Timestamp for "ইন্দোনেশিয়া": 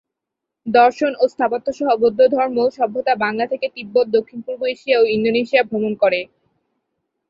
5.15-5.63